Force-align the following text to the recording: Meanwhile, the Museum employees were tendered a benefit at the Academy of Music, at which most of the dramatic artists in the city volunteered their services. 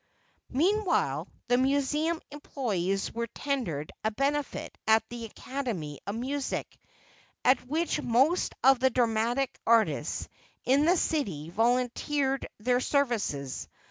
Meanwhile, 0.49 1.27
the 1.47 1.59
Museum 1.59 2.19
employees 2.31 3.13
were 3.13 3.27
tendered 3.27 3.91
a 4.03 4.09
benefit 4.09 4.75
at 4.87 5.07
the 5.09 5.25
Academy 5.25 5.99
of 6.07 6.15
Music, 6.15 6.75
at 7.45 7.63
which 7.67 8.01
most 8.01 8.55
of 8.63 8.79
the 8.79 8.89
dramatic 8.89 9.59
artists 9.67 10.27
in 10.65 10.85
the 10.85 10.97
city 10.97 11.51
volunteered 11.51 12.47
their 12.57 12.79
services. 12.79 13.67